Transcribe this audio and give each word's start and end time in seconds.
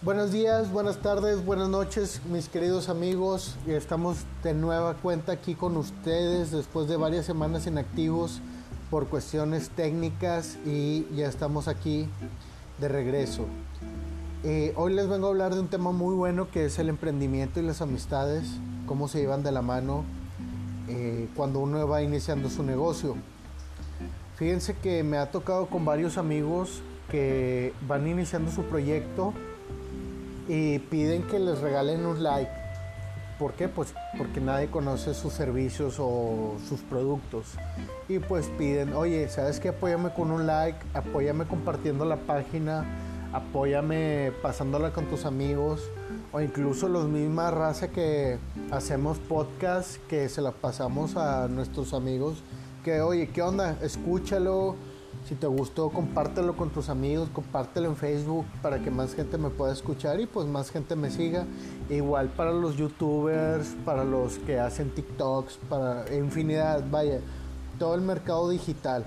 Buenos 0.00 0.30
días, 0.30 0.70
buenas 0.70 0.98
tardes, 0.98 1.44
buenas 1.44 1.68
noches, 1.68 2.20
mis 2.30 2.48
queridos 2.48 2.88
amigos. 2.88 3.56
Estamos 3.66 4.18
de 4.44 4.54
nueva 4.54 4.94
cuenta 4.94 5.32
aquí 5.32 5.56
con 5.56 5.76
ustedes 5.76 6.52
después 6.52 6.86
de 6.86 6.96
varias 6.96 7.26
semanas 7.26 7.66
inactivos 7.66 8.40
por 8.90 9.08
cuestiones 9.08 9.70
técnicas 9.70 10.56
y 10.64 11.04
ya 11.16 11.26
estamos 11.26 11.66
aquí 11.66 12.08
de 12.78 12.86
regreso. 12.86 13.46
Eh, 14.44 14.72
hoy 14.76 14.94
les 14.94 15.08
vengo 15.08 15.26
a 15.26 15.30
hablar 15.30 15.52
de 15.52 15.62
un 15.62 15.66
tema 15.66 15.90
muy 15.90 16.14
bueno 16.14 16.48
que 16.48 16.66
es 16.66 16.78
el 16.78 16.90
emprendimiento 16.90 17.58
y 17.58 17.64
las 17.64 17.82
amistades, 17.82 18.46
cómo 18.86 19.08
se 19.08 19.18
llevan 19.18 19.42
de 19.42 19.50
la 19.50 19.62
mano 19.62 20.04
eh, 20.86 21.28
cuando 21.34 21.58
uno 21.58 21.88
va 21.88 22.02
iniciando 22.02 22.48
su 22.50 22.62
negocio. 22.62 23.16
Fíjense 24.36 24.76
que 24.76 25.02
me 25.02 25.18
ha 25.18 25.32
tocado 25.32 25.66
con 25.66 25.84
varios 25.84 26.18
amigos 26.18 26.82
que 27.10 27.74
van 27.88 28.06
iniciando 28.06 28.52
su 28.52 28.62
proyecto 28.62 29.34
y 30.48 30.78
piden 30.78 31.22
que 31.24 31.38
les 31.38 31.60
regalen 31.60 32.06
un 32.06 32.22
like. 32.22 32.50
¿Por 33.38 33.52
qué? 33.52 33.68
Pues 33.68 33.94
porque 34.16 34.40
nadie 34.40 34.68
conoce 34.68 35.14
sus 35.14 35.32
servicios 35.32 35.96
o 36.00 36.56
sus 36.68 36.80
productos. 36.80 37.52
Y 38.08 38.18
pues 38.18 38.46
piden, 38.58 38.94
oye, 38.94 39.28
¿sabes 39.28 39.60
qué? 39.60 39.68
Apóyame 39.68 40.10
con 40.12 40.32
un 40.32 40.46
like, 40.46 40.78
apóyame 40.94 41.46
compartiendo 41.46 42.04
la 42.04 42.16
página, 42.16 42.84
apóyame 43.32 44.32
pasándola 44.42 44.92
con 44.92 45.04
tus 45.04 45.24
amigos 45.24 45.88
o 46.32 46.40
incluso 46.40 46.88
los 46.88 47.06
misma 47.06 47.50
raza 47.50 47.88
que 47.88 48.38
hacemos 48.70 49.18
podcast 49.18 49.98
que 50.08 50.28
se 50.28 50.42
la 50.42 50.50
pasamos 50.50 51.16
a 51.16 51.46
nuestros 51.46 51.94
amigos 51.94 52.42
que 52.84 53.00
oye, 53.00 53.28
¿qué 53.28 53.42
onda? 53.42 53.76
Escúchalo, 53.82 54.76
si 55.26 55.34
te 55.34 55.46
gustó, 55.46 55.90
compártelo 55.90 56.56
con 56.56 56.70
tus 56.70 56.88
amigos, 56.88 57.28
compártelo 57.32 57.88
en 57.88 57.96
Facebook 57.96 58.46
para 58.62 58.78
que 58.78 58.90
más 58.90 59.14
gente 59.14 59.36
me 59.36 59.50
pueda 59.50 59.72
escuchar 59.72 60.20
y 60.20 60.26
pues 60.26 60.46
más 60.46 60.70
gente 60.70 60.96
me 60.96 61.10
siga. 61.10 61.44
Igual 61.90 62.28
para 62.28 62.52
los 62.52 62.76
youtubers, 62.76 63.76
para 63.84 64.04
los 64.04 64.38
que 64.38 64.58
hacen 64.58 64.90
TikToks, 64.90 65.58
para 65.68 66.04
infinidad, 66.14 66.82
vaya, 66.90 67.20
todo 67.78 67.94
el 67.94 68.00
mercado 68.00 68.48
digital. 68.48 69.04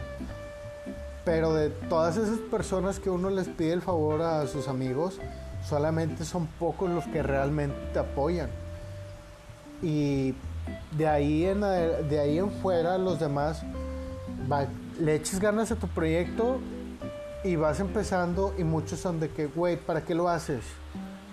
Pero 1.26 1.54
de 1.54 1.70
todas 1.70 2.18
esas 2.18 2.40
personas 2.40 3.00
que 3.00 3.10
uno 3.10 3.30
les 3.30 3.48
pide 3.48 3.74
el 3.74 3.82
favor 3.82 4.22
a 4.22 4.46
sus 4.48 4.68
amigos, 4.68 5.20
solamente 5.68 6.26
son 6.26 6.48
pocos 6.60 6.90
los 6.90 7.06
que 7.06 7.24
realmente 7.24 7.76
te 7.94 8.00
apoyan. 8.00 8.50
Y 9.82 10.36
de 10.98 11.08
ahí 11.08 11.46
en, 11.46 11.62
de 11.62 12.20
ahí 12.20 12.38
en 12.38 12.52
fuera 12.52 12.98
los 12.98 13.20
demás 13.20 13.64
le 15.00 15.16
eches 15.16 15.40
ganas 15.40 15.72
a 15.72 15.76
tu 15.76 15.88
proyecto 15.88 16.60
y 17.44 17.56
vas 17.56 17.80
empezando 17.80 18.54
y 18.58 18.64
muchos 18.64 19.00
son 19.00 19.20
de 19.20 19.30
que, 19.30 19.48
güey, 19.48 19.78
¿para 19.78 20.04
qué 20.04 20.14
lo 20.14 20.30
haces? 20.30 20.64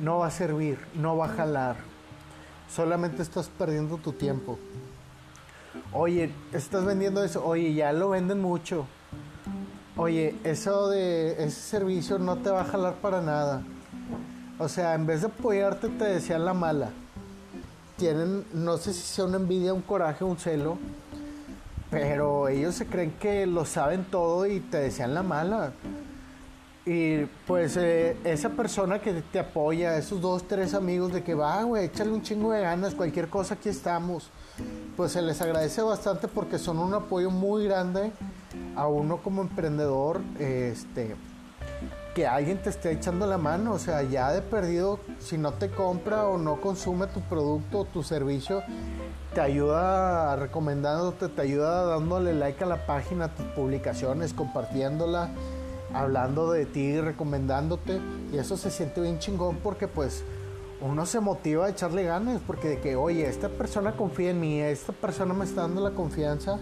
No 0.00 0.18
va 0.18 0.28
a 0.28 0.30
servir, 0.30 0.78
no 0.94 1.16
va 1.16 1.26
a 1.26 1.28
jalar. 1.28 1.76
Solamente 2.70 3.22
estás 3.22 3.48
perdiendo 3.48 3.96
tu 3.96 4.12
tiempo. 4.12 4.58
Oye, 5.92 6.32
estás 6.52 6.84
vendiendo 6.84 7.22
eso. 7.22 7.44
Oye, 7.44 7.74
ya 7.74 7.92
lo 7.92 8.10
venden 8.10 8.40
mucho. 8.40 8.86
Oye, 9.96 10.36
eso 10.44 10.88
de 10.88 11.42
ese 11.44 11.60
servicio 11.60 12.18
no 12.18 12.36
te 12.36 12.50
va 12.50 12.62
a 12.62 12.64
jalar 12.64 12.94
para 12.96 13.20
nada. 13.20 13.62
O 14.58 14.68
sea, 14.68 14.94
en 14.94 15.06
vez 15.06 15.22
de 15.22 15.28
apoyarte 15.28 15.88
te 15.88 16.04
decían 16.04 16.44
la 16.44 16.54
mala. 16.54 16.90
Tienen, 17.96 18.44
no 18.52 18.76
sé 18.76 18.92
si 18.92 19.02
sea 19.02 19.24
una 19.24 19.36
envidia, 19.36 19.74
un 19.74 19.82
coraje, 19.82 20.24
un 20.24 20.38
celo 20.38 20.78
pero 21.90 22.48
ellos 22.48 22.74
se 22.74 22.86
creen 22.86 23.12
que 23.12 23.46
lo 23.46 23.64
saben 23.64 24.04
todo 24.04 24.46
y 24.46 24.60
te 24.60 24.78
desean 24.78 25.14
la 25.14 25.22
mala. 25.22 25.72
Y 26.90 27.26
pues 27.46 27.76
eh, 27.76 28.16
esa 28.24 28.48
persona 28.48 28.98
que 28.98 29.12
te 29.12 29.38
apoya, 29.38 29.98
esos 29.98 30.22
dos, 30.22 30.48
tres 30.48 30.72
amigos 30.72 31.12
de 31.12 31.22
que 31.22 31.34
va, 31.34 31.62
güey, 31.62 31.84
échale 31.84 32.10
un 32.10 32.22
chingo 32.22 32.50
de 32.52 32.62
ganas, 32.62 32.94
cualquier 32.94 33.28
cosa, 33.28 33.54
aquí 33.54 33.68
estamos. 33.68 34.30
Pues 34.96 35.12
se 35.12 35.20
les 35.20 35.40
agradece 35.42 35.82
bastante 35.82 36.28
porque 36.28 36.58
son 36.58 36.78
un 36.78 36.94
apoyo 36.94 37.30
muy 37.30 37.64
grande 37.66 38.10
a 38.74 38.86
uno 38.86 39.18
como 39.18 39.42
emprendedor, 39.42 40.22
este, 40.38 41.14
que 42.14 42.26
alguien 42.26 42.56
te 42.56 42.70
esté 42.70 42.92
echando 42.92 43.26
la 43.26 43.36
mano. 43.36 43.74
O 43.74 43.78
sea, 43.78 44.02
ya 44.02 44.32
de 44.32 44.40
perdido, 44.40 44.98
si 45.18 45.36
no 45.36 45.52
te 45.52 45.68
compra 45.68 46.26
o 46.26 46.38
no 46.38 46.58
consume 46.58 47.06
tu 47.08 47.20
producto 47.20 47.80
o 47.80 47.84
tu 47.84 48.02
servicio, 48.02 48.62
te 49.38 49.44
ayuda 49.44 50.34
recomendándote, 50.34 51.28
te 51.28 51.42
ayuda 51.42 51.84
dándole 51.84 52.34
like 52.34 52.64
a 52.64 52.66
la 52.66 52.86
página, 52.86 53.26
a 53.26 53.34
tus 53.36 53.46
publicaciones, 53.46 54.34
compartiéndola, 54.34 55.30
hablando 55.94 56.50
de 56.50 56.66
ti, 56.66 57.00
recomendándote. 57.00 58.00
Y 58.32 58.38
eso 58.38 58.56
se 58.56 58.72
siente 58.72 59.00
bien 59.00 59.20
chingón 59.20 59.58
porque 59.62 59.86
pues 59.86 60.24
uno 60.80 61.06
se 61.06 61.20
motiva 61.20 61.66
a 61.66 61.68
echarle 61.68 62.02
ganas, 62.02 62.40
porque 62.44 62.66
de 62.66 62.80
que, 62.80 62.96
oye, 62.96 63.28
esta 63.28 63.48
persona 63.48 63.92
confía 63.92 64.30
en 64.30 64.40
mí, 64.40 64.60
esta 64.60 64.92
persona 64.92 65.32
me 65.34 65.44
está 65.44 65.60
dando 65.60 65.82
la 65.82 65.92
confianza, 65.92 66.58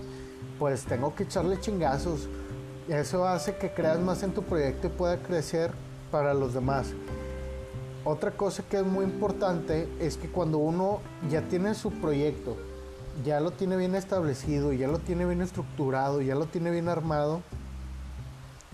pues 0.59 0.85
tengo 0.85 1.15
que 1.15 1.23
echarle 1.23 1.59
chingazos. 1.59 2.29
Eso 2.89 3.27
hace 3.27 3.57
que 3.57 3.71
creas 3.71 4.01
más 4.01 4.23
en 4.23 4.33
tu 4.33 4.43
proyecto 4.43 4.89
y 4.89 4.91
pueda 4.91 5.17
crecer 5.17 5.71
para 6.11 6.35
los 6.35 6.53
demás. 6.53 6.89
Otra 8.09 8.31
cosa 8.31 8.63
que 8.63 8.77
es 8.77 8.87
muy 8.87 9.05
importante 9.05 9.89
es 9.99 10.17
que 10.17 10.29
cuando 10.29 10.59
uno 10.59 11.01
ya 11.29 11.43
tiene 11.43 11.75
su 11.75 11.91
proyecto, 11.91 12.57
ya 13.25 13.41
lo 13.41 13.51
tiene 13.51 13.77
bien 13.77 13.97
establecido, 13.97 14.73
ya 14.73 14.87
lo 14.87 15.01
tiene 15.01 15.27
bien 15.27 15.43
estructurado, 15.43 16.23
ya 16.23 16.37
lo 16.37 16.47
tiene 16.47 16.71
bien 16.71 16.89
armado, 16.89 17.41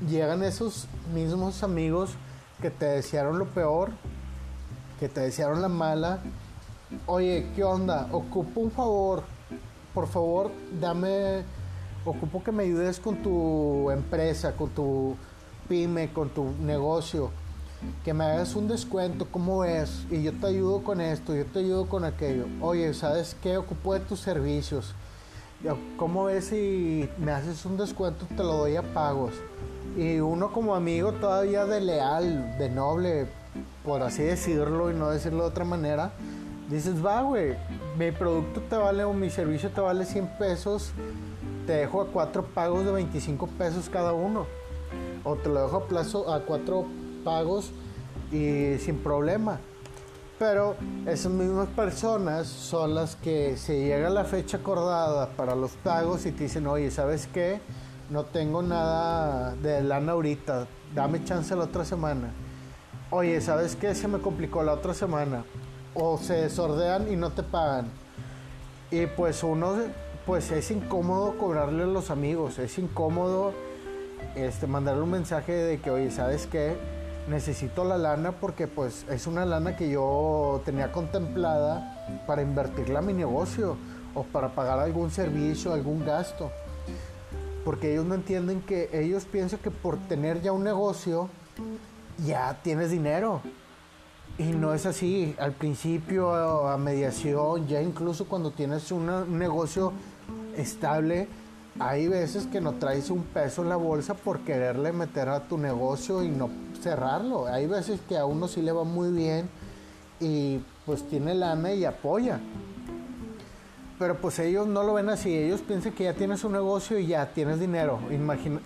llegan 0.06 0.42
esos 0.42 0.86
mismos 1.14 1.62
amigos 1.62 2.10
que 2.60 2.68
te 2.70 2.84
desearon 2.84 3.38
lo 3.38 3.46
peor, 3.46 3.92
que 5.00 5.08
te 5.08 5.22
desearon 5.22 5.62
la 5.62 5.68
mala. 5.68 6.18
Oye, 7.06 7.46
¿qué 7.56 7.64
onda? 7.64 8.08
Ocupo 8.12 8.60
un 8.60 8.70
favor. 8.70 9.22
Por 9.94 10.08
favor, 10.08 10.50
dame. 10.78 11.42
Ocupo 12.04 12.44
que 12.44 12.52
me 12.52 12.64
ayudes 12.64 13.00
con 13.00 13.22
tu 13.22 13.90
empresa, 13.90 14.52
con 14.52 14.68
tu 14.68 15.16
pyme, 15.68 16.12
con 16.12 16.28
tu 16.28 16.52
negocio 16.60 17.30
que 18.04 18.14
me 18.14 18.24
hagas 18.24 18.54
un 18.56 18.68
descuento, 18.68 19.26
¿cómo 19.30 19.64
es? 19.64 20.04
Y 20.10 20.22
yo 20.22 20.32
te 20.32 20.46
ayudo 20.46 20.82
con 20.82 21.00
esto, 21.00 21.34
yo 21.34 21.44
te 21.46 21.60
ayudo 21.60 21.86
con 21.86 22.04
aquello. 22.04 22.46
Oye, 22.60 22.92
¿sabes 22.94 23.36
qué? 23.42 23.56
Ocupo 23.56 23.94
de 23.94 24.00
tus 24.00 24.20
servicios. 24.20 24.94
¿Cómo 25.96 26.24
ves 26.24 26.46
si 26.46 27.08
me 27.18 27.30
haces 27.30 27.64
un 27.64 27.76
descuento? 27.76 28.26
Te 28.36 28.42
lo 28.42 28.56
doy 28.56 28.74
a 28.76 28.82
pagos. 28.82 29.32
Y 29.96 30.18
uno 30.18 30.52
como 30.52 30.74
amigo 30.74 31.12
todavía 31.12 31.66
de 31.66 31.80
leal, 31.80 32.58
de 32.58 32.68
noble, 32.68 33.28
por 33.84 34.02
así 34.02 34.22
decirlo 34.22 34.90
y 34.90 34.94
no 34.94 35.10
decirlo 35.10 35.44
de 35.44 35.50
otra 35.50 35.64
manera, 35.64 36.12
dices, 36.68 37.04
va, 37.04 37.22
güey, 37.22 37.54
mi 37.98 38.10
producto 38.10 38.60
te 38.62 38.76
vale 38.76 39.04
o 39.04 39.12
mi 39.12 39.30
servicio 39.30 39.70
te 39.70 39.80
vale 39.80 40.04
100 40.04 40.38
pesos, 40.38 40.90
te 41.66 41.74
dejo 41.74 42.00
a 42.00 42.06
cuatro 42.06 42.44
pagos 42.44 42.84
de 42.84 42.92
25 42.92 43.46
pesos 43.58 43.88
cada 43.88 44.12
uno. 44.12 44.46
O 45.24 45.36
te 45.36 45.48
lo 45.48 45.62
dejo 45.62 45.76
a 45.76 45.86
plazo 45.86 46.32
a 46.32 46.40
cuatro 46.40 46.86
pagos 47.24 47.70
y 48.30 48.78
sin 48.78 48.98
problema. 48.98 49.58
Pero 50.38 50.74
esas 51.06 51.30
mismas 51.30 51.68
personas 51.68 52.48
son 52.48 52.94
las 52.94 53.14
que 53.16 53.56
se 53.56 53.84
llega 53.84 54.10
la 54.10 54.24
fecha 54.24 54.56
acordada 54.56 55.28
para 55.30 55.54
los 55.54 55.72
pagos 55.72 56.26
y 56.26 56.32
te 56.32 56.44
dicen, 56.44 56.66
oye, 56.66 56.90
¿sabes 56.90 57.28
qué? 57.32 57.60
No 58.10 58.24
tengo 58.24 58.60
nada 58.60 59.54
de 59.54 59.82
lana 59.82 60.12
ahorita, 60.12 60.66
dame 60.94 61.22
chance 61.24 61.54
la 61.54 61.64
otra 61.64 61.84
semana. 61.84 62.30
Oye, 63.10 63.40
¿sabes 63.40 63.76
qué? 63.76 63.94
Se 63.94 64.08
me 64.08 64.18
complicó 64.18 64.62
la 64.62 64.72
otra 64.72 64.94
semana. 64.94 65.44
O 65.94 66.18
se 66.18 66.34
desordean 66.34 67.12
y 67.12 67.16
no 67.16 67.30
te 67.30 67.42
pagan. 67.42 67.86
Y 68.90 69.06
pues 69.06 69.42
uno, 69.44 69.76
pues 70.26 70.50
es 70.50 70.70
incómodo 70.70 71.36
cobrarle 71.38 71.84
a 71.84 71.86
los 71.86 72.10
amigos, 72.10 72.58
es 72.58 72.78
incómodo 72.78 73.52
este, 74.34 74.66
mandarle 74.66 75.02
un 75.02 75.10
mensaje 75.10 75.52
de 75.52 75.80
que, 75.80 75.90
oye, 75.90 76.10
¿sabes 76.10 76.46
qué? 76.46 76.76
Necesito 77.28 77.84
la 77.84 77.98
lana 77.98 78.32
porque 78.32 78.66
pues 78.66 79.06
es 79.08 79.26
una 79.26 79.44
lana 79.44 79.76
que 79.76 79.90
yo 79.90 80.60
tenía 80.64 80.92
contemplada 80.92 82.22
para 82.26 82.42
invertirla 82.42 82.98
a 82.98 83.02
mi 83.02 83.12
negocio 83.12 83.76
o 84.14 84.24
para 84.24 84.54
pagar 84.54 84.78
algún 84.78 85.10
servicio, 85.10 85.72
algún 85.72 86.04
gasto. 86.04 86.50
Porque 87.64 87.92
ellos 87.92 88.04
no 88.04 88.14
entienden 88.14 88.60
que 88.60 88.90
ellos 88.92 89.24
piensan 89.24 89.60
que 89.60 89.70
por 89.70 89.96
tener 90.08 90.42
ya 90.42 90.52
un 90.52 90.64
negocio 90.64 91.28
ya 92.24 92.58
tienes 92.62 92.90
dinero. 92.90 93.40
Y 94.38 94.44
no 94.44 94.74
es 94.74 94.86
así. 94.86 95.36
Al 95.38 95.52
principio, 95.52 96.68
a 96.68 96.76
mediación, 96.76 97.68
ya 97.68 97.80
incluso 97.80 98.26
cuando 98.26 98.50
tienes 98.50 98.90
un 98.90 99.38
negocio 99.38 99.92
estable, 100.56 101.28
hay 101.78 102.08
veces 102.08 102.46
que 102.46 102.60
no 102.60 102.72
traes 102.72 103.10
un 103.10 103.22
peso 103.22 103.62
en 103.62 103.68
la 103.68 103.76
bolsa 103.76 104.14
por 104.14 104.40
quererle 104.40 104.92
meter 104.92 105.28
a 105.28 105.40
tu 105.48 105.56
negocio 105.56 106.22
y 106.22 106.28
no 106.28 106.50
cerrarlo. 106.82 107.46
Hay 107.46 107.66
veces 107.66 108.00
que 108.08 108.18
a 108.18 108.26
uno 108.26 108.48
sí 108.48 108.60
le 108.60 108.72
va 108.72 108.84
muy 108.84 109.10
bien 109.10 109.48
y 110.20 110.60
pues 110.84 111.08
tiene 111.08 111.34
lana 111.34 111.72
y 111.72 111.84
apoya. 111.84 112.40
Pero 113.98 114.16
pues 114.16 114.38
ellos 114.40 114.66
no 114.66 114.82
lo 114.82 114.94
ven 114.94 115.08
así, 115.08 115.36
ellos 115.36 115.60
piensan 115.60 115.92
que 115.92 116.04
ya 116.04 116.14
tienes 116.14 116.42
un 116.42 116.52
negocio 116.52 116.98
y 116.98 117.06
ya 117.06 117.26
tienes 117.32 117.60
dinero, 117.60 118.00
Imagina, 118.10 118.60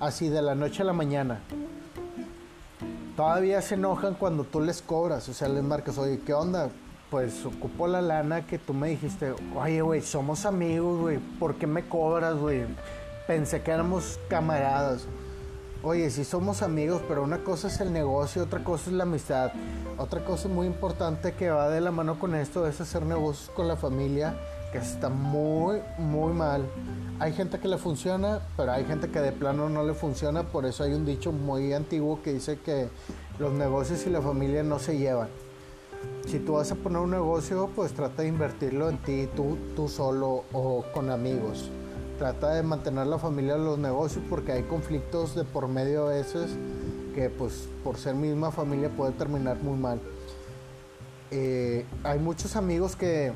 así 0.00 0.28
de 0.28 0.40
la 0.40 0.54
noche 0.54 0.82
a 0.82 0.86
la 0.86 0.94
mañana. 0.94 1.40
todavía 3.16 3.60
se 3.60 3.74
enojan 3.74 4.14
cuando 4.14 4.44
tú 4.44 4.60
les 4.60 4.80
cobras, 4.80 5.28
o 5.28 5.34
sea, 5.34 5.48
les 5.48 5.62
marcas, 5.62 5.98
oye, 5.98 6.20
¿qué 6.24 6.32
onda? 6.32 6.70
Pues 7.10 7.44
ocupo 7.44 7.86
la 7.86 8.00
lana 8.00 8.46
que 8.46 8.58
tú 8.58 8.72
me 8.72 8.88
dijiste, 8.88 9.34
oye, 9.54 9.82
güey, 9.82 10.00
somos 10.00 10.46
amigos, 10.46 11.00
güey, 11.00 11.18
¿por 11.38 11.56
qué 11.56 11.66
me 11.66 11.86
cobras, 11.86 12.36
güey? 12.36 12.64
Pensé 13.26 13.60
que 13.62 13.70
éramos 13.72 14.18
camaradas. 14.28 15.06
Oye, 15.88 16.10
sí 16.10 16.24
somos 16.24 16.62
amigos, 16.62 17.00
pero 17.06 17.22
una 17.22 17.44
cosa 17.44 17.68
es 17.68 17.80
el 17.80 17.92
negocio, 17.92 18.42
otra 18.42 18.64
cosa 18.64 18.90
es 18.90 18.96
la 18.96 19.04
amistad. 19.04 19.52
Otra 19.98 20.24
cosa 20.24 20.48
muy 20.48 20.66
importante 20.66 21.34
que 21.34 21.48
va 21.48 21.68
de 21.68 21.80
la 21.80 21.92
mano 21.92 22.18
con 22.18 22.34
esto 22.34 22.66
es 22.66 22.80
hacer 22.80 23.06
negocios 23.06 23.50
con 23.54 23.68
la 23.68 23.76
familia, 23.76 24.36
que 24.72 24.78
está 24.78 25.10
muy, 25.10 25.78
muy 25.96 26.32
mal. 26.32 26.66
Hay 27.20 27.32
gente 27.34 27.60
que 27.60 27.68
le 27.68 27.78
funciona, 27.78 28.40
pero 28.56 28.72
hay 28.72 28.84
gente 28.84 29.12
que 29.12 29.20
de 29.20 29.30
plano 29.30 29.68
no 29.68 29.84
le 29.84 29.94
funciona. 29.94 30.42
Por 30.42 30.66
eso 30.66 30.82
hay 30.82 30.92
un 30.92 31.06
dicho 31.06 31.30
muy 31.30 31.72
antiguo 31.72 32.20
que 32.20 32.32
dice 32.32 32.58
que 32.58 32.88
los 33.38 33.52
negocios 33.52 34.04
y 34.08 34.10
la 34.10 34.20
familia 34.20 34.64
no 34.64 34.80
se 34.80 34.98
llevan. 34.98 35.28
Si 36.26 36.40
tú 36.40 36.54
vas 36.54 36.72
a 36.72 36.74
poner 36.74 36.98
un 36.98 37.12
negocio, 37.12 37.70
pues 37.76 37.92
trata 37.92 38.22
de 38.22 38.28
invertirlo 38.28 38.88
en 38.88 38.98
ti, 38.98 39.28
tú, 39.36 39.56
tú 39.76 39.86
solo 39.86 40.46
o 40.52 40.84
con 40.92 41.10
amigos 41.10 41.70
trata 42.18 42.54
de 42.54 42.62
mantener 42.62 43.06
la 43.06 43.18
familia 43.18 43.56
los 43.56 43.78
negocios 43.78 44.24
porque 44.28 44.52
hay 44.52 44.62
conflictos 44.64 45.34
de 45.34 45.44
por 45.44 45.68
medio 45.68 46.06
a 46.06 46.10
veces 46.10 46.50
que 47.14 47.30
pues 47.30 47.68
por 47.82 47.96
ser 47.96 48.14
misma 48.14 48.50
familia 48.50 48.90
puede 48.90 49.12
terminar 49.12 49.56
muy 49.62 49.78
mal. 49.78 50.00
Eh, 51.30 51.84
hay 52.04 52.18
muchos 52.18 52.56
amigos 52.56 52.94
que 52.94 53.32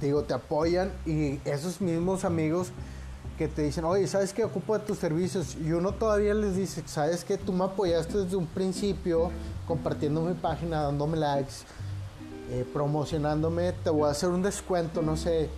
digo 0.00 0.22
te 0.22 0.34
apoyan 0.34 0.92
y 1.04 1.40
esos 1.44 1.80
mismos 1.80 2.24
amigos 2.24 2.70
que 3.36 3.46
te 3.46 3.62
dicen, 3.62 3.84
oye, 3.84 4.06
¿sabes 4.08 4.32
qué? 4.32 4.42
Ocupo 4.44 4.76
de 4.76 4.84
tus 4.84 4.98
servicios. 4.98 5.56
Y 5.64 5.70
uno 5.72 5.92
todavía 5.92 6.34
les 6.34 6.56
dice, 6.56 6.82
¿sabes 6.86 7.24
qué? 7.24 7.38
Tú 7.38 7.52
me 7.52 7.64
apoyaste 7.64 8.18
desde 8.18 8.36
un 8.36 8.46
principio 8.46 9.30
compartiendo 9.66 10.22
mi 10.22 10.34
página, 10.34 10.82
dándome 10.82 11.18
likes, 11.18 11.54
eh, 12.50 12.66
promocionándome. 12.72 13.72
Te 13.72 13.90
voy 13.90 14.08
a 14.08 14.10
hacer 14.10 14.30
un 14.30 14.42
descuento, 14.42 15.02
no 15.02 15.16
sé, 15.16 15.48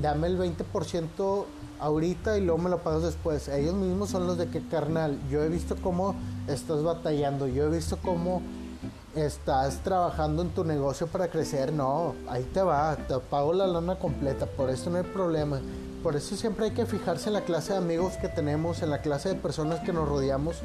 dame 0.00 0.26
el 0.26 0.38
20% 0.38 1.44
ahorita 1.80 2.38
y 2.38 2.42
luego 2.42 2.58
me 2.58 2.70
lo 2.70 2.78
pagas 2.78 3.02
después. 3.02 3.48
Ellos 3.48 3.74
mismos 3.74 4.10
son 4.10 4.26
los 4.26 4.38
de 4.38 4.48
que, 4.48 4.60
carnal, 4.66 5.18
yo 5.30 5.42
he 5.42 5.48
visto 5.48 5.76
cómo 5.82 6.14
estás 6.46 6.82
batallando, 6.82 7.46
yo 7.46 7.64
he 7.64 7.68
visto 7.70 7.98
cómo 8.02 8.42
estás 9.14 9.78
trabajando 9.82 10.42
en 10.42 10.50
tu 10.50 10.64
negocio 10.64 11.06
para 11.06 11.28
crecer. 11.28 11.72
No, 11.72 12.14
ahí 12.28 12.44
te 12.44 12.62
va, 12.62 12.96
te 12.96 13.18
pago 13.18 13.52
la 13.52 13.66
lana 13.66 13.96
completa, 13.98 14.46
por 14.46 14.70
eso 14.70 14.90
no 14.90 14.98
hay 14.98 15.04
problema. 15.04 15.60
Por 16.02 16.16
eso 16.16 16.36
siempre 16.36 16.66
hay 16.66 16.70
que 16.70 16.86
fijarse 16.86 17.28
en 17.28 17.34
la 17.34 17.42
clase 17.42 17.72
de 17.72 17.78
amigos 17.78 18.14
que 18.14 18.28
tenemos, 18.28 18.82
en 18.82 18.90
la 18.90 19.02
clase 19.02 19.30
de 19.30 19.34
personas 19.34 19.80
que 19.80 19.92
nos 19.92 20.08
rodeamos, 20.08 20.56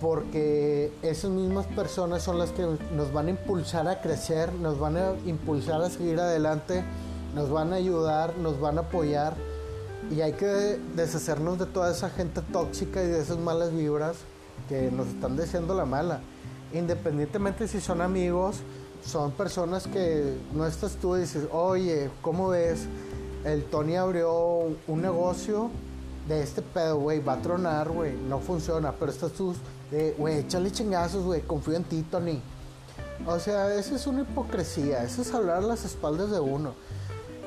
porque 0.00 0.92
esas 1.02 1.30
mismas 1.30 1.66
personas 1.66 2.22
son 2.22 2.38
las 2.38 2.50
que 2.50 2.66
nos 2.94 3.12
van 3.12 3.26
a 3.26 3.30
impulsar 3.30 3.86
a 3.88 4.00
crecer, 4.00 4.52
nos 4.54 4.78
van 4.78 4.96
a 4.96 5.12
impulsar 5.26 5.82
a 5.82 5.90
seguir 5.90 6.20
adelante, 6.20 6.84
nos 7.34 7.50
van 7.50 7.72
a 7.72 7.76
ayudar, 7.76 8.36
nos 8.38 8.60
van 8.60 8.78
a 8.78 8.82
apoyar 8.82 9.34
y 10.10 10.20
hay 10.20 10.32
que 10.32 10.78
deshacernos 10.94 11.58
de 11.58 11.66
toda 11.66 11.90
esa 11.90 12.10
gente 12.10 12.40
tóxica 12.52 13.02
y 13.02 13.06
de 13.06 13.20
esas 13.20 13.38
malas 13.38 13.72
vibras 13.72 14.16
que 14.68 14.90
nos 14.90 15.08
están 15.08 15.36
diciendo 15.36 15.74
la 15.74 15.84
mala. 15.84 16.20
Independientemente 16.72 17.68
si 17.68 17.80
son 17.80 18.00
amigos, 18.00 18.56
son 19.06 19.32
personas 19.32 19.86
que 19.86 20.36
no 20.52 20.66
estás 20.66 20.96
tú 20.96 21.16
y 21.16 21.20
dices, 21.20 21.46
oye, 21.52 22.10
¿cómo 22.22 22.48
ves? 22.48 22.86
El 23.44 23.64
Tony 23.64 23.96
abrió 23.96 24.68
un 24.86 25.02
negocio 25.02 25.70
de 26.28 26.42
este 26.42 26.62
pedo, 26.62 26.98
güey, 26.98 27.20
va 27.20 27.34
a 27.34 27.42
tronar, 27.42 27.90
güey, 27.90 28.14
no 28.14 28.40
funciona, 28.40 28.92
pero 28.92 29.10
estás 29.12 29.32
tú, 29.32 29.54
güey, 30.18 30.38
échale 30.38 30.72
chingazos, 30.72 31.22
güey, 31.24 31.42
confío 31.42 31.74
en 31.74 31.84
ti, 31.84 32.04
Tony. 32.10 32.40
O 33.26 33.38
sea, 33.38 33.74
eso 33.74 33.94
es 33.94 34.06
una 34.06 34.22
hipocresía, 34.22 35.04
eso 35.04 35.22
es 35.22 35.32
hablar 35.34 35.58
a 35.58 35.60
las 35.60 35.84
espaldas 35.84 36.30
de 36.30 36.40
uno. 36.40 36.74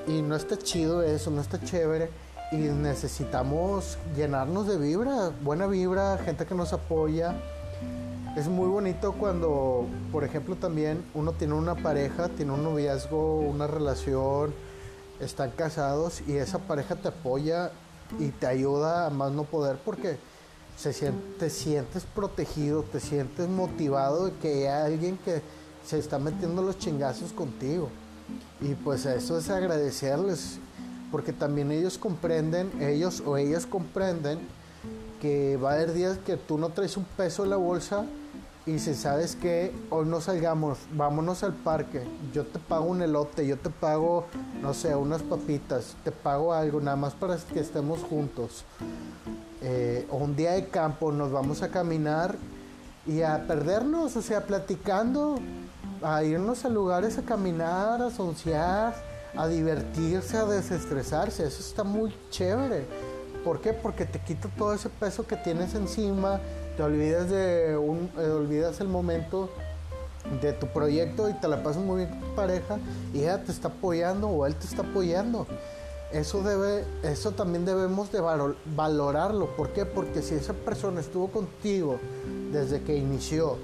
Y 0.08 0.22
no 0.22 0.36
está 0.36 0.58
chido 0.58 1.04
eso, 1.04 1.32
no 1.32 1.42
está 1.42 1.60
chévere 1.60 2.10
y 2.52 2.56
necesitamos 2.56 3.98
llenarnos 4.16 4.68
de 4.68 4.78
vibra, 4.78 5.32
buena 5.44 5.68
vibra, 5.68 6.18
gente 6.18 6.46
que 6.46 6.56
nos 6.56 6.74
apoya. 6.74 7.36
Es 8.38 8.48
muy 8.48 8.68
bonito 8.68 9.14
cuando, 9.14 9.88
por 10.12 10.24
ejemplo, 10.24 10.56
también 10.56 11.04
uno 11.14 11.34
tiene 11.34 11.56
una 11.56 11.76
pareja, 11.76 12.30
tiene 12.30 12.54
un 12.54 12.64
noviazgo, 12.64 13.40
una 13.40 13.68
relación, 13.68 14.54
están 15.20 15.52
casados 15.52 16.22
y 16.28 16.38
esa 16.38 16.60
pareja 16.60 16.96
te 16.96 17.10
apoya 17.10 17.72
y 18.20 18.30
te 18.30 18.48
ayuda 18.48 19.08
a 19.08 19.10
más 19.10 19.32
no 19.32 19.44
poder 19.44 19.78
porque 19.84 20.18
se 20.78 20.94
te 21.40 21.50
sientes 21.50 22.04
protegido, 22.04 22.84
te 22.84 23.00
sientes 23.00 23.50
motivado 23.50 24.28
de 24.28 24.34
que 24.34 24.70
hay 24.70 24.94
alguien 24.94 25.18
que 25.18 25.42
se 25.86 25.98
está 25.98 26.20
metiendo 26.20 26.62
los 26.62 26.78
chingazos 26.78 27.34
contigo. 27.34 27.90
Y 28.62 28.76
pues 28.76 29.06
eso 29.06 29.38
es 29.38 29.50
agradecerles 29.50 30.60
porque 31.12 31.34
también 31.34 31.72
ellos 31.72 31.98
comprenden, 31.98 32.72
ellos 32.82 33.24
o 33.26 33.38
ellas 33.38 33.66
comprenden 33.66 34.40
que 35.22 35.58
va 35.58 35.72
a 35.72 35.74
haber 35.76 35.94
días 35.94 36.18
que 36.20 36.38
tú 36.38 36.58
no 36.58 36.70
traes 36.70 36.98
un 36.98 37.06
peso 37.06 37.44
en 37.44 37.50
la 37.50 37.56
bolsa 37.56 38.06
y 38.66 38.80
si 38.80 38.96
sabes 38.96 39.38
que 39.38 39.74
hoy 39.90 40.06
no 40.06 40.20
salgamos, 40.20 40.78
vámonos 40.94 41.42
al 41.44 41.54
parque, 41.54 42.04
yo 42.34 42.46
te 42.46 42.60
pago 42.60 42.86
un 42.86 43.02
elote, 43.02 43.48
yo 43.48 43.58
te 43.58 43.70
pago, 43.70 44.26
no 44.62 44.74
sé, 44.74 44.94
unas 44.94 45.24
papitas, 45.24 45.96
te 46.04 46.12
pago 46.12 46.54
algo 46.54 46.82
nada 46.82 46.98
más 46.98 47.14
para 47.14 47.38
que 47.38 47.62
estemos 47.62 48.00
juntos. 48.00 48.66
Eh, 49.62 50.06
o 50.12 50.18
un 50.18 50.36
día 50.36 50.52
de 50.52 50.68
campo 50.68 51.14
nos 51.14 51.32
vamos 51.32 51.64
a 51.64 51.70
caminar 51.70 52.36
y 53.06 53.22
a 53.22 53.48
perdernos, 53.48 54.18
o 54.18 54.22
sea, 54.22 54.46
platicando, 54.46 55.40
a 56.04 56.26
irnos 56.26 56.66
a 56.66 56.70
lugares 56.70 57.18
a 57.18 57.22
caminar, 57.22 58.02
a 58.02 58.12
sonciar 58.12 59.07
a 59.36 59.48
divertirse, 59.48 60.38
a 60.38 60.46
desestresarse. 60.46 61.46
Eso 61.46 61.60
está 61.60 61.84
muy 61.84 62.14
chévere. 62.30 62.86
¿Por 63.44 63.62
qué? 63.62 63.74
Porque 63.74 64.06
te 64.06 64.20
quita 64.20 64.50
todo 64.58 64.74
ese 64.74 64.90
peso 64.90 65.26
que 65.26 65.38
tienes 65.38 65.74
encima, 65.74 66.40
te 66.76 66.84
olvidas 66.84 67.30
de 67.30 67.78
un, 67.78 68.10
eh, 68.18 68.30
olvidas 68.30 68.80
el 68.82 68.88
momento 68.88 69.50
de 70.42 70.54
tu 70.54 70.68
proyecto 70.68 71.30
y 71.30 71.34
te 71.34 71.48
la 71.48 71.64
pasas 71.64 71.82
muy 71.82 72.04
bien 72.04 72.10
con 72.10 72.20
tu 72.20 72.36
pareja 72.36 72.78
y 73.14 73.20
ella 73.20 73.44
te 73.44 73.52
está 73.52 73.70
apoyando 73.70 74.28
o 74.28 74.46
él 74.46 74.56
te 74.56 74.66
está 74.66 74.82
apoyando. 74.82 75.48
Eso 76.12 76.42
debe, 76.42 76.86
eso 77.04 77.32
también 77.32 77.66
debemos 77.66 78.12
de 78.12 78.22
valorarlo. 78.76 79.56
¿Por 79.56 79.70
qué? 79.70 79.86
Porque 79.86 80.22
si 80.22 80.36
esa 80.36 80.54
persona 80.54 81.02
estuvo 81.02 81.28
contigo 81.28 82.00
desde 82.52 82.82
que 82.82 82.96
inició 82.96 83.58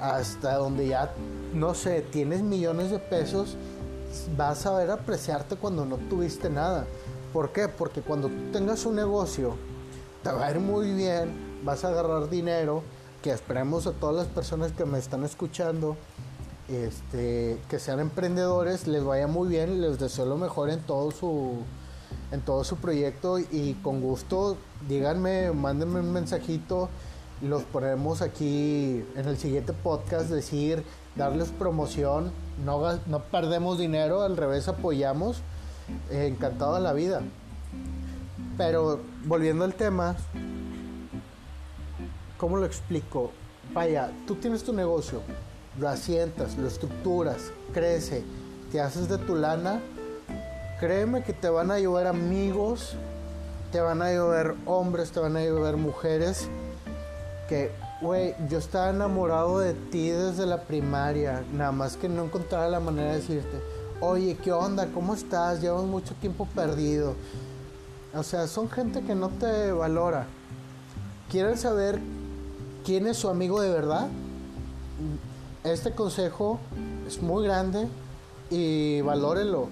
hasta 0.00 0.56
donde 0.56 0.88
ya, 0.88 1.12
no 1.54 1.74
sé, 1.74 2.00
tienes 2.00 2.42
millones 2.42 2.90
de 2.90 2.98
pesos, 2.98 3.56
vas 4.36 4.58
a 4.58 4.62
saber 4.62 4.90
apreciarte 4.90 5.56
cuando 5.56 5.84
no 5.84 5.96
tuviste 5.96 6.50
nada. 6.50 6.86
¿Por 7.32 7.52
qué? 7.52 7.68
Porque 7.68 8.02
cuando 8.02 8.28
tú 8.28 8.52
tengas 8.52 8.84
un 8.84 8.96
negocio, 8.96 9.56
te 10.22 10.30
va 10.30 10.46
a 10.46 10.50
ir 10.50 10.60
muy 10.60 10.92
bien, 10.92 11.60
vas 11.64 11.84
a 11.84 11.88
agarrar 11.88 12.28
dinero, 12.28 12.82
que 13.22 13.30
esperemos 13.30 13.86
a 13.86 13.92
todas 13.92 14.16
las 14.16 14.26
personas 14.26 14.72
que 14.72 14.84
me 14.84 14.98
están 14.98 15.24
escuchando, 15.24 15.96
este, 16.68 17.58
que 17.68 17.78
sean 17.78 18.00
emprendedores, 18.00 18.86
les 18.86 19.04
vaya 19.04 19.26
muy 19.26 19.48
bien, 19.48 19.80
les 19.80 19.98
deseo 19.98 20.26
lo 20.26 20.36
mejor 20.36 20.70
en 20.70 20.80
todo 20.80 21.10
su 21.10 21.58
en 22.30 22.40
todo 22.40 22.64
su 22.64 22.76
proyecto 22.76 23.38
y 23.38 23.74
con 23.82 24.00
gusto 24.00 24.56
díganme, 24.88 25.52
mándenme 25.52 26.00
un 26.00 26.12
mensajito 26.12 26.88
los 27.42 27.64
ponemos 27.64 28.22
aquí 28.22 29.04
en 29.16 29.26
el 29.26 29.36
siguiente 29.36 29.72
podcast, 29.72 30.30
decir, 30.30 30.84
darles 31.16 31.48
promoción, 31.50 32.30
no, 32.64 32.80
no 33.06 33.18
perdemos 33.24 33.78
dinero, 33.78 34.22
al 34.22 34.36
revés 34.36 34.68
apoyamos, 34.68 35.42
eh, 36.10 36.28
encantado 36.28 36.76
de 36.76 36.80
la 36.80 36.92
vida. 36.92 37.22
Pero 38.56 39.00
volviendo 39.24 39.64
al 39.64 39.74
tema, 39.74 40.14
¿cómo 42.38 42.56
lo 42.56 42.64
explico? 42.64 43.32
Vaya, 43.74 44.12
tú 44.26 44.36
tienes 44.36 44.62
tu 44.62 44.72
negocio, 44.72 45.20
lo 45.80 45.88
asientas, 45.88 46.56
lo 46.56 46.68
estructuras, 46.68 47.50
crece, 47.74 48.22
te 48.70 48.80
haces 48.80 49.08
de 49.08 49.18
tu 49.18 49.34
lana, 49.34 49.80
créeme 50.78 51.24
que 51.24 51.32
te 51.32 51.48
van 51.48 51.72
a 51.72 51.74
ayudar 51.74 52.06
amigos, 52.06 52.94
te 53.72 53.80
van 53.80 54.00
a 54.00 54.06
ayudar 54.06 54.54
hombres, 54.64 55.10
te 55.10 55.18
van 55.18 55.36
a 55.36 55.40
ayudar 55.40 55.76
mujeres 55.76 56.48
que, 57.48 57.72
güey, 58.00 58.34
yo 58.48 58.58
estaba 58.58 58.90
enamorado 58.90 59.58
de 59.58 59.74
ti 59.74 60.10
desde 60.10 60.46
la 60.46 60.62
primaria, 60.62 61.44
nada 61.52 61.72
más 61.72 61.96
que 61.96 62.08
no 62.08 62.24
encontraba 62.24 62.68
la 62.68 62.80
manera 62.80 63.10
de 63.10 63.18
decirte, 63.18 63.60
oye, 64.00 64.36
¿qué 64.42 64.52
onda? 64.52 64.86
¿Cómo 64.92 65.14
estás? 65.14 65.60
Llevas 65.60 65.84
mucho 65.84 66.14
tiempo 66.14 66.46
perdido. 66.54 67.14
O 68.14 68.22
sea, 68.22 68.46
son 68.46 68.68
gente 68.68 69.02
que 69.02 69.14
no 69.14 69.28
te 69.28 69.72
valora. 69.72 70.26
¿Quieren 71.30 71.56
saber 71.56 71.98
quién 72.84 73.06
es 73.06 73.16
su 73.16 73.28
amigo 73.28 73.60
de 73.60 73.70
verdad? 73.70 74.08
Este 75.64 75.92
consejo 75.92 76.58
es 77.06 77.22
muy 77.22 77.44
grande 77.44 77.88
y 78.50 79.00
valórelo. 79.00 79.68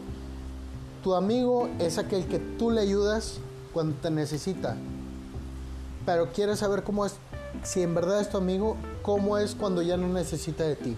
Tu 1.03 1.15
amigo 1.15 1.69
es 1.79 1.99
aquel 1.99 2.27
que 2.27 2.39
tú 2.39 2.71
le 2.71 2.81
ayudas 2.81 3.39
cuando 3.73 3.97
te 3.97 4.11
necesita 4.11 4.77
pero 6.05 6.33
quieres 6.33 6.59
saber 6.59 6.83
cómo 6.83 7.07
es, 7.07 7.15
si 7.63 7.83
en 7.83 7.95
verdad 7.95 8.21
es 8.21 8.31
tu 8.31 8.39
amigo, 8.39 8.77
cómo 9.03 9.39
es 9.39 9.55
cuando 9.55 9.83
ya 9.83 9.97
no 9.97 10.09
necesita 10.09 10.65
de 10.65 10.77
ti. 10.77 10.97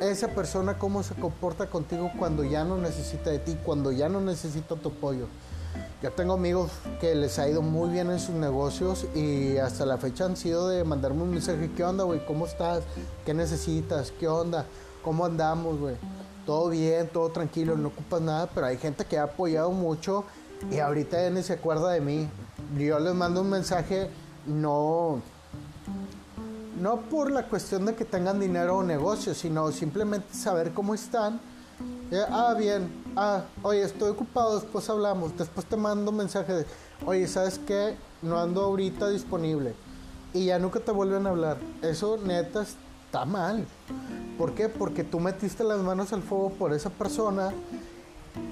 Esa 0.00 0.28
persona 0.28 0.78
cómo 0.78 1.02
se 1.02 1.14
comporta 1.14 1.66
contigo 1.66 2.10
cuando 2.18 2.44
ya 2.44 2.64
no 2.64 2.76
necesita 2.78 3.30
de 3.30 3.38
ti, 3.38 3.56
cuando 3.64 3.92
ya 3.92 4.08
no 4.08 4.20
necesita 4.20 4.74
tu 4.76 4.88
apoyo. 4.88 5.26
Yo 6.02 6.12
tengo 6.12 6.34
amigos 6.34 6.70
que 7.00 7.14
les 7.14 7.38
ha 7.38 7.48
ido 7.48 7.62
muy 7.62 7.90
bien 7.90 8.10
en 8.10 8.20
sus 8.20 8.34
negocios 8.34 9.06
y 9.14 9.56
hasta 9.56 9.86
la 9.86 9.96
fecha 9.96 10.26
han 10.26 10.36
sido 10.36 10.68
de 10.68 10.84
mandarme 10.84 11.22
un 11.22 11.30
mensaje, 11.30 11.70
¿qué 11.74 11.82
onda, 11.82 12.04
güey? 12.04 12.24
¿Cómo 12.26 12.46
estás? 12.46 12.84
¿Qué 13.24 13.32
necesitas? 13.32 14.12
¿Qué 14.12 14.28
onda? 14.28 14.66
¿Cómo 15.02 15.24
andamos, 15.24 15.78
güey? 15.78 15.96
Todo 16.44 16.68
bien, 16.68 17.08
todo 17.08 17.30
tranquilo, 17.30 17.76
no 17.76 17.88
ocupas 17.88 18.20
nada, 18.20 18.50
pero 18.54 18.66
hay 18.66 18.76
gente 18.76 19.04
que 19.06 19.18
ha 19.18 19.24
apoyado 19.24 19.70
mucho 19.70 20.24
y 20.70 20.78
ahorita 20.78 21.22
ya 21.22 21.30
ni 21.30 21.42
se 21.42 21.54
acuerda 21.54 21.90
de 21.90 22.00
mí. 22.00 22.28
Yo 22.78 22.98
les 22.98 23.14
mando 23.14 23.40
un 23.40 23.50
mensaje, 23.50 24.10
no, 24.46 25.20
no 26.80 27.00
por 27.02 27.30
la 27.30 27.48
cuestión 27.48 27.86
de 27.86 27.94
que 27.94 28.04
tengan 28.04 28.40
dinero 28.40 28.78
o 28.78 28.82
negocio, 28.82 29.34
sino 29.34 29.70
simplemente 29.72 30.34
saber 30.34 30.72
cómo 30.72 30.94
están. 30.94 31.40
Eh, 32.10 32.22
ah, 32.28 32.54
bien, 32.56 32.88
ah, 33.16 33.42
oye, 33.62 33.82
estoy 33.82 34.10
ocupado, 34.10 34.60
después 34.60 34.88
hablamos, 34.88 35.36
después 35.36 35.66
te 35.66 35.76
mando 35.76 36.10
un 36.10 36.18
mensaje 36.18 36.52
de, 36.52 36.66
oye, 37.06 37.26
¿sabes 37.26 37.58
qué? 37.66 37.96
No 38.22 38.38
ando 38.38 38.62
ahorita 38.62 39.08
disponible. 39.08 39.74
Y 40.32 40.46
ya 40.46 40.58
nunca 40.58 40.80
te 40.80 40.92
vuelven 40.92 41.26
a 41.26 41.30
hablar. 41.30 41.58
Eso 41.82 42.18
neta 42.18 42.62
está 42.62 43.24
mal. 43.24 43.64
¿Por 44.36 44.54
qué? 44.54 44.68
Porque 44.68 45.04
tú 45.04 45.20
metiste 45.20 45.62
las 45.62 45.78
manos 45.80 46.12
al 46.12 46.22
fuego 46.22 46.50
por 46.50 46.72
esa 46.72 46.90
persona 46.90 47.52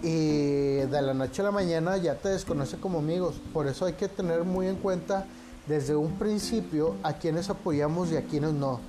y 0.02 0.76
de 0.76 1.02
la 1.02 1.12
noche 1.12 1.42
a 1.42 1.46
la 1.46 1.50
mañana 1.50 1.96
ya 1.96 2.14
te 2.14 2.28
desconoce 2.28 2.78
como 2.78 2.99
amigos. 2.99 3.40
Por 3.52 3.66
eso 3.66 3.84
hay 3.84 3.94
que 3.94 4.08
tener 4.08 4.44
muy 4.44 4.68
en 4.68 4.76
cuenta 4.76 5.26
desde 5.66 5.97
un 5.97 6.19
principio 6.19 6.97
a 7.02 7.14
quienes 7.14 7.50
apoyamos 7.50 8.11
y 8.11 8.16
a 8.16 8.25
quienes 8.25 8.52
no. 8.52 8.81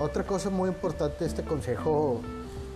Otra 0.00 0.24
cosa 0.24 0.50
muy 0.50 0.68
importante, 0.68 1.24
este 1.24 1.42
consejo 1.42 2.20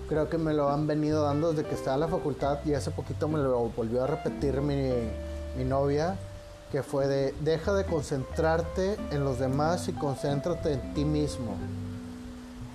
creo 0.08 0.28
que 0.28 0.38
me 0.38 0.52
lo 0.52 0.70
han 0.70 0.86
venido 0.86 1.22
dando 1.22 1.52
desde 1.52 1.68
que 1.68 1.74
estaba 1.74 1.94
en 1.94 2.00
la 2.00 2.08
facultad 2.08 2.58
y 2.64 2.74
hace 2.74 2.90
poquito 2.90 3.28
me 3.28 3.38
lo 3.38 3.70
volvió 3.76 4.04
a 4.04 4.06
repetir 4.06 4.60
mi, 4.60 4.90
mi 5.56 5.64
novia, 5.64 6.16
que 6.70 6.82
fue 6.82 7.06
de 7.06 7.34
deja 7.40 7.72
de 7.72 7.84
concentrarte 7.84 8.96
en 9.10 9.24
los 9.24 9.38
demás 9.38 9.88
y 9.88 9.92
concéntrate 9.92 10.72
en 10.72 10.94
ti 10.94 11.04
mismo 11.04 11.56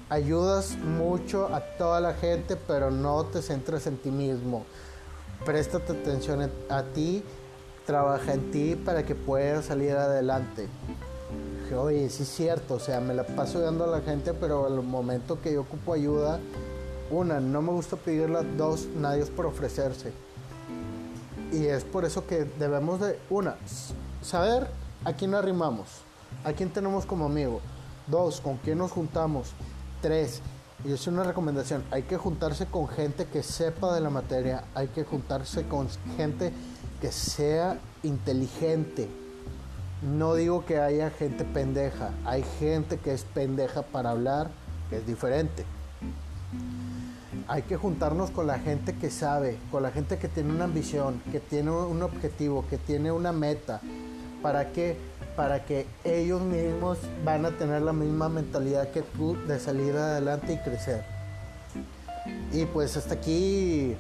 ayudas 0.10 0.78
mucho 0.78 1.54
a 1.54 1.62
toda 1.62 2.00
la 2.00 2.14
gente, 2.14 2.56
pero 2.56 2.92
no 2.92 3.26
te 3.26 3.42
centres 3.42 3.88
en 3.88 3.98
ti 3.98 4.12
mismo. 4.12 4.66
Préstate 5.46 5.94
atención 5.94 6.50
a 6.70 6.84
ti, 6.84 7.24
trabaja 7.88 8.34
en 8.34 8.52
ti 8.52 8.76
para 8.76 9.04
que 9.04 9.16
puedas 9.16 9.66
salir 9.66 9.94
adelante. 9.94 10.68
Oye, 11.76 12.10
sí 12.10 12.24
es 12.24 12.30
cierto, 12.30 12.76
o 12.76 12.80
sea, 12.80 13.00
me 13.00 13.14
la 13.14 13.24
paso 13.24 13.58
ayudando 13.58 13.86
a 13.86 13.88
la 13.88 14.02
gente, 14.02 14.34
pero 14.34 14.66
al 14.66 14.84
momento 14.84 15.42
que 15.42 15.54
yo 15.54 15.62
ocupo 15.62 15.94
ayuda, 15.94 16.40
una, 17.10 17.40
no 17.40 17.62
me 17.62 17.72
gusta 17.72 17.96
pedirla, 17.96 18.44
dos, 18.44 18.88
nadie 18.98 19.24
es 19.24 19.30
por 19.30 19.46
ofrecerse. 19.46 20.12
Y 21.52 21.66
es 21.66 21.86
por 21.86 22.04
eso 22.04 22.28
que 22.28 22.44
debemos 22.60 23.00
de, 23.00 23.18
una, 23.30 23.56
saber 24.22 24.68
a 25.06 25.14
quién 25.14 25.34
arrimamos, 25.34 25.88
a 26.44 26.52
quién 26.52 26.70
tenemos 26.70 27.06
como 27.06 27.26
amigo. 27.26 27.62
Dos, 28.08 28.42
con 28.42 28.58
quién 28.58 28.78
nos 28.78 28.92
juntamos. 28.92 29.52
Tres, 30.02 30.42
y 30.86 30.92
es 30.92 31.08
una 31.08 31.24
recomendación, 31.24 31.84
hay 31.92 32.04
que 32.04 32.18
juntarse 32.18 32.66
con 32.66 32.88
gente 32.88 33.26
que 33.26 33.44
sepa 33.44 33.94
de 33.94 34.02
la 34.02 34.10
materia, 34.10 34.66
hay 34.76 34.88
que 34.88 35.04
juntarse 35.04 35.68
con 35.68 35.88
gente 36.18 36.52
que 37.02 37.12
sea 37.12 37.80
inteligente. 38.04 39.08
No 40.02 40.36
digo 40.36 40.66
que 40.66 40.80
haya 40.80 41.10
gente 41.10 41.44
pendeja, 41.44 42.12
hay 42.26 42.44
gente 42.60 42.98
que 42.98 43.14
es 43.14 43.24
pendeja 43.24 43.82
para 43.82 44.12
hablar, 44.12 44.50
que 44.90 44.98
es 44.98 45.08
diferente. 45.08 45.66
Hay 47.48 47.64
que 47.64 47.78
juntarnos 47.78 48.30
con 48.30 48.48
la 48.48 48.60
gente 48.60 48.96
que 48.96 49.10
sabe, 49.10 49.58
con 49.72 49.84
la 49.84 49.92
gente 49.92 50.18
que 50.18 50.28
tiene 50.28 50.52
una 50.52 50.66
ambición, 50.66 51.22
que 51.32 51.40
tiene 51.40 51.72
un 51.72 52.02
objetivo, 52.04 52.66
que 52.70 52.78
tiene 52.78 53.12
una 53.12 53.32
meta. 53.32 53.82
¿Para 54.42 54.72
qué? 54.72 54.98
para 55.38 55.64
que 55.64 55.86
ellos 56.04 56.42
mismos 56.42 56.98
van 57.24 57.46
a 57.46 57.52
tener 57.52 57.84
la 57.84 57.94
misma 57.94 58.28
mentalidad 58.28 58.90
que 58.90 59.04
tú 59.04 59.38
de 59.48 59.60
salir 59.60 59.96
adelante 59.96 60.54
y 60.54 60.58
crecer. 60.58 61.04
Y 62.52 62.66
pues 62.66 62.98
hasta 62.98 63.14
aquí 63.14 63.96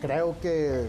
creo 0.00 0.34
que 0.40 0.88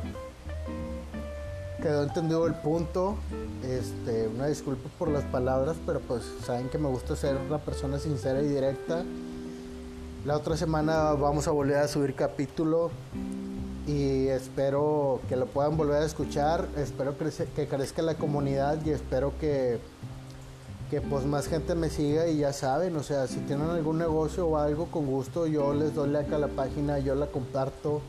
quedó 1.81 2.03
entendido 2.03 2.47
el 2.47 2.53
punto. 2.53 3.17
Este, 3.63 4.27
una 4.27 4.47
disculpa 4.47 4.89
por 4.97 5.09
las 5.09 5.23
palabras, 5.25 5.75
pero 5.85 5.99
pues 5.99 6.23
saben 6.45 6.69
que 6.69 6.77
me 6.77 6.87
gusta 6.87 7.15
ser 7.15 7.35
una 7.35 7.57
persona 7.57 7.99
sincera 7.99 8.41
y 8.41 8.47
directa. 8.47 9.03
La 10.25 10.37
otra 10.37 10.55
semana 10.55 11.13
vamos 11.13 11.47
a 11.47 11.51
volver 11.51 11.77
a 11.77 11.87
subir 11.87 12.15
capítulo 12.15 12.91
y 13.87 14.27
espero 14.27 15.19
que 15.27 15.35
lo 15.35 15.47
puedan 15.47 15.75
volver 15.75 16.03
a 16.03 16.05
escuchar, 16.05 16.67
espero 16.77 17.15
que 17.17 17.67
crezca 17.67 18.03
la 18.03 18.13
comunidad 18.13 18.77
y 18.85 18.91
espero 18.91 19.33
que, 19.39 19.79
que 20.91 21.01
pues 21.01 21.25
más 21.25 21.47
gente 21.47 21.73
me 21.73 21.89
siga 21.89 22.27
y 22.27 22.37
ya 22.37 22.53
saben, 22.53 22.95
o 22.95 23.01
sea, 23.01 23.25
si 23.25 23.39
tienen 23.39 23.71
algún 23.71 23.97
negocio 23.97 24.47
o 24.47 24.57
algo 24.57 24.85
con 24.85 25.07
gusto, 25.07 25.47
yo 25.47 25.73
les 25.73 25.95
doy 25.95 26.09
like 26.09 26.33
a 26.35 26.37
la 26.37 26.49
página, 26.49 26.99
yo 26.99 27.15
la 27.15 27.25
comparto, 27.25 28.01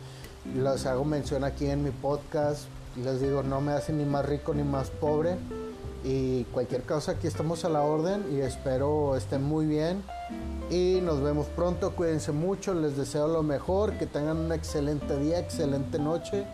les 0.54 0.84
hago 0.84 1.06
mención 1.06 1.44
aquí 1.44 1.66
en 1.66 1.82
mi 1.82 1.90
podcast, 1.90 2.66
les 3.00 3.20
digo, 3.20 3.42
no 3.42 3.60
me 3.60 3.72
hace 3.72 3.92
ni 3.92 4.04
más 4.04 4.26
rico 4.26 4.54
ni 4.54 4.62
más 4.62 4.90
pobre 4.90 5.36
y 6.04 6.44
cualquier 6.44 6.82
cosa 6.82 7.12
aquí 7.12 7.26
estamos 7.26 7.64
a 7.64 7.68
la 7.68 7.82
orden 7.82 8.24
y 8.32 8.40
espero 8.40 9.16
estén 9.16 9.42
muy 9.42 9.66
bien 9.66 10.02
y 10.70 11.00
nos 11.02 11.22
vemos 11.22 11.46
pronto. 11.48 11.92
Cuídense 11.92 12.32
mucho, 12.32 12.74
les 12.74 12.96
deseo 12.96 13.28
lo 13.28 13.42
mejor, 13.42 13.98
que 13.98 14.06
tengan 14.06 14.38
un 14.38 14.52
excelente 14.52 15.18
día, 15.18 15.38
excelente 15.38 15.98
noche, 15.98 16.44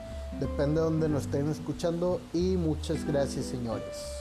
depende 0.41 0.81
de 0.81 0.87
donde 0.87 1.09
nos 1.09 1.23
estén 1.23 1.49
escuchando 1.51 2.21
y 2.33 2.57
muchas 2.57 3.05
gracias 3.07 3.47
señores. 3.47 4.19